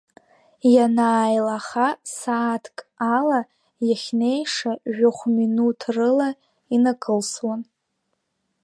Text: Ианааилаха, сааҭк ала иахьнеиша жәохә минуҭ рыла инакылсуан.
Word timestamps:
Ианааилаха, 0.75 1.87
сааҭк 2.17 2.77
ала 3.17 3.39
иахьнеиша 3.87 4.71
жәохә 4.95 5.23
минуҭ 5.35 5.81
рыла 5.95 6.29
инакылсуан. 6.75 7.61